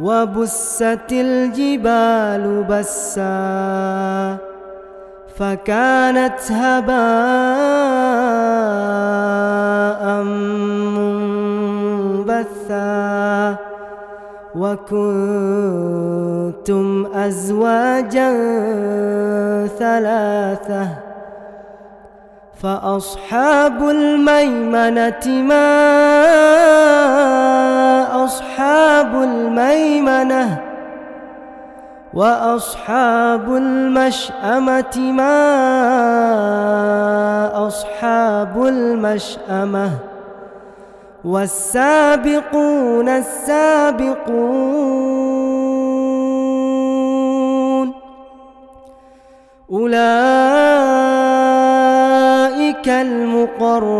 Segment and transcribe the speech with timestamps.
[0.00, 4.36] وبست الجبال بسا
[5.36, 7.00] فكانت هباء
[12.24, 13.56] منبثا
[14.54, 15.66] وكنتم
[17.14, 18.30] أزواجا
[19.78, 20.88] ثلاثة
[22.62, 26.00] فأصحاب الميمنة ما
[28.24, 30.60] أصحاب الميمنة
[32.14, 35.40] وأصحاب المشأمة ما
[37.66, 39.90] أصحاب المشأمة
[41.24, 44.60] والسابقون السابقون
[49.72, 50.10] أولئك
[52.88, 53.99] المقربون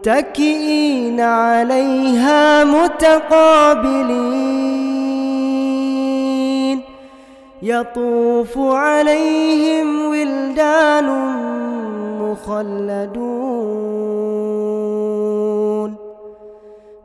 [0.00, 3.90] متكئين عليها متقابلين.
[7.62, 11.06] يطوف عليهم ولدان
[12.20, 13.40] مخلدون.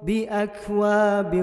[0.03, 1.33] بأكواب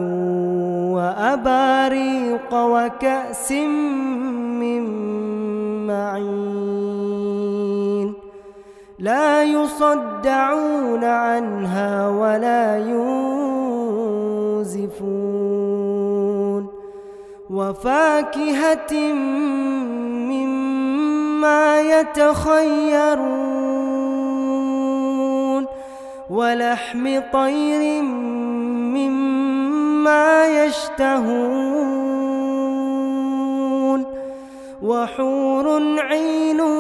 [0.95, 4.83] وأباريق وكأس من
[5.87, 6.72] معين.
[9.03, 12.79] لا يصدعون عنها ولا
[14.63, 14.93] ينزفون
[17.51, 18.95] وفاكهة
[20.31, 23.43] مما يتخيرون
[26.31, 28.03] ولحم طير
[28.95, 31.73] مما يشتهون
[34.83, 36.72] وحور عين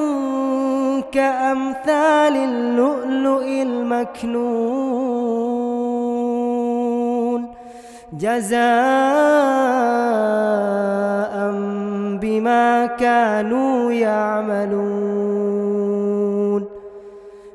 [1.12, 4.62] كأمثال اللؤلؤ المكنون.
[8.12, 8.62] جزاء
[12.21, 15.03] بما كانوا يعملون.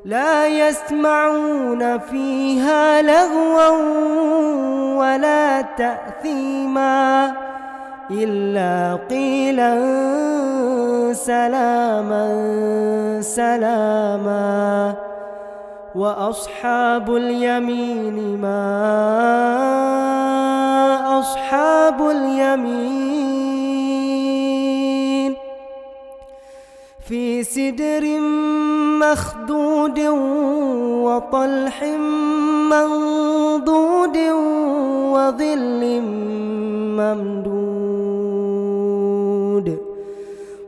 [0.05, 3.69] لا يسمعون فيها لغوا
[4.97, 7.46] ولا تأثيما.
[8.11, 9.73] إلا قيلا
[11.13, 12.27] سلاما
[13.21, 14.95] سلاما
[15.95, 18.67] وأصحاب اليمين ما
[21.19, 23.07] أصحاب اليمين
[27.07, 28.19] في سدر
[28.99, 29.99] مخدود
[31.03, 31.83] وطلح
[32.71, 34.17] منضود
[35.13, 36.01] وظل
[36.97, 37.56] ممدود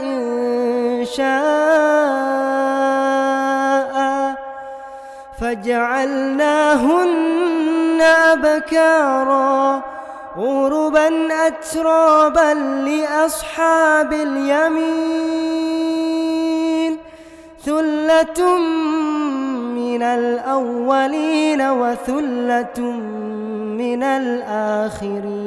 [0.00, 1.32] إن شاء
[5.40, 7.22] فجعلناهن
[8.32, 9.82] أبكارا
[10.36, 12.54] غربا أترابا
[12.88, 15.32] لأصحاب اليمين
[17.64, 18.58] ثلة
[19.74, 22.80] من الأولين وثلة
[23.78, 25.42] من الآخرين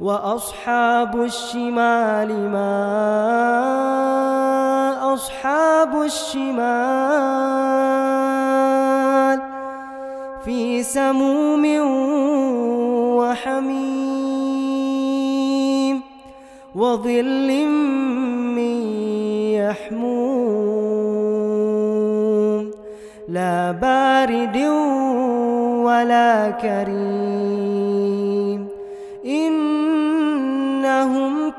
[0.00, 2.72] وأصحاب الشمال ما
[5.14, 6.60] أصحاب الشمال
[10.44, 11.66] في سموم
[13.20, 14.40] وحميم
[16.74, 17.66] وظل
[18.56, 18.80] من
[19.52, 20.70] يحموم
[23.28, 24.56] لا بارد
[25.84, 27.29] ولا كريم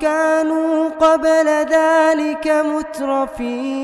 [0.01, 3.81] كانوا قبل ذلك مترفين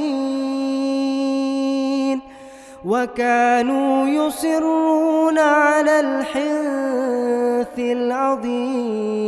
[2.86, 9.28] وكانوا يصرون على الحنث العظيم.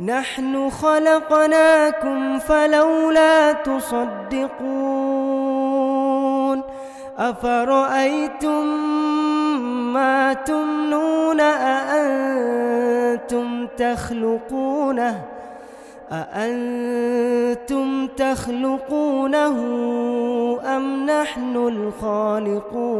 [0.00, 4.54] نحن خلقناكم فلولا تصدقون
[7.18, 8.66] أفرأيتم
[9.92, 12.56] ما تمنون أأنتم
[13.66, 15.22] تخلقونه
[16.12, 19.56] أأنتم تخلقونه
[20.76, 22.94] أم نحن الخالقون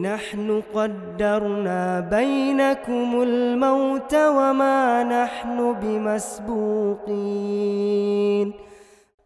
[0.00, 7.14] نحن قدرنا بينكم الموت وما نحن بمسبوقين.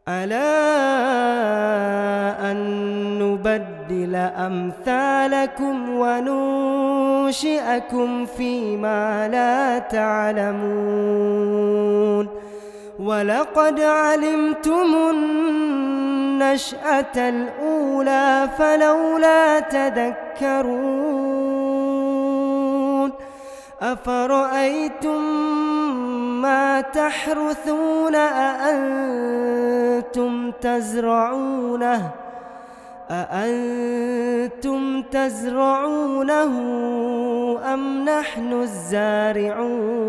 [0.08, 0.50] ألا
[2.50, 2.58] أن
[3.18, 5.90] نبدل أمثالكم
[7.18, 11.28] وننشئكم فيما لا تعلمون.
[12.98, 14.94] ولقد علمتم
[16.42, 20.78] النشأة الأولى فلولا تذكرون
[23.82, 25.22] أفرأيتم
[26.42, 29.30] ما تحرثون أأنتم
[30.50, 32.10] تزرعونه
[33.10, 36.52] أأنتم تزرعونه
[37.74, 40.08] أم نحن الزارعون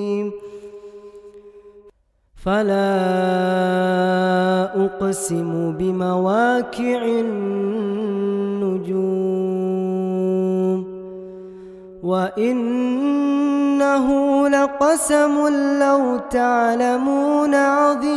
[2.45, 3.01] فلا
[4.85, 8.81] أقسم بمواكع النجوم
[12.03, 13.27] وإنه
[14.49, 15.47] لقسم
[15.79, 18.11] لو تعلمون عظيم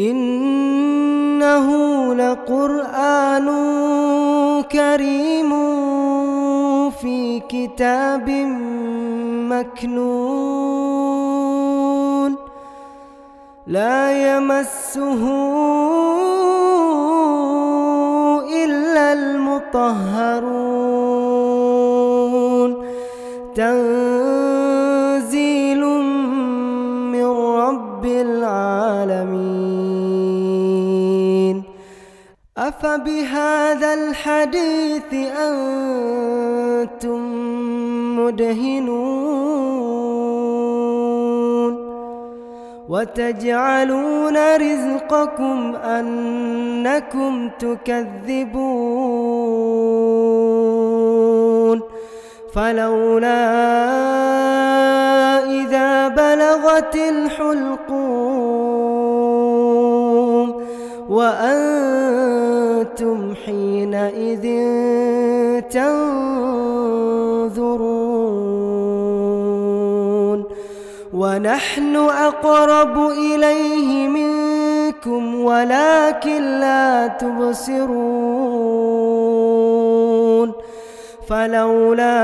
[0.00, 1.66] إنه
[2.14, 3.46] لقرآن
[4.72, 5.50] كريم
[6.90, 8.28] في كتاب
[9.48, 10.66] مكنون
[13.66, 14.00] لا
[14.36, 15.22] يمسه
[18.64, 20.06] إلا المطهرون.
[23.54, 24.05] تنزيل
[32.68, 37.20] أفبهذا الحديث أنتم
[38.18, 39.36] مدهنون
[42.88, 48.56] وتجعلون رزقكم أنكم تكذبون
[52.54, 53.46] فلولا
[55.44, 58.56] إذا بلغت الحلقوم
[61.08, 62.05] وأنتم
[63.46, 64.46] حينئذ
[65.70, 66.66] تنظرون
[71.14, 78.06] ونحن أقرب إليه منكم ولكن لا تبصرون
[81.28, 82.16] فلولا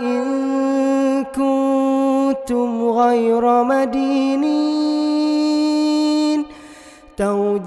[0.00, 3.85] إن كنتم غير مدينين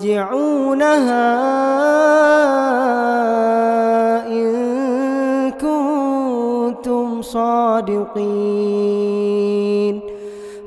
[0.10, 1.30] ترجعونها
[4.28, 8.10] إن كنتم صادقين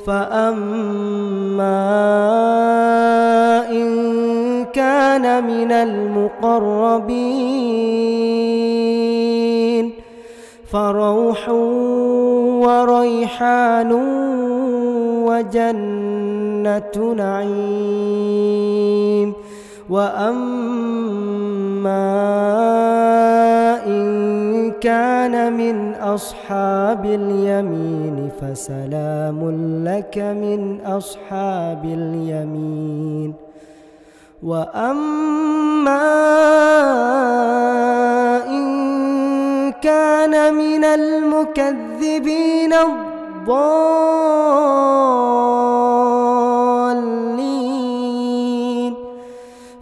[0.07, 1.73] فأما
[3.71, 7.03] إن كان من المقربين
[10.73, 11.49] فروح
[12.63, 13.93] وريحان
[15.27, 16.02] وجنة
[17.15, 17.53] نعيم.
[19.91, 21.03] وأما
[23.87, 29.51] إن كان من أصحاب اليمين فسلام
[29.85, 33.35] لك من أصحاب اليمين.
[34.43, 36.03] وأما
[38.49, 43.23] إن كان من المكذبين الضالين